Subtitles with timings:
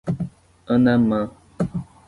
[0.73, 1.21] Anamã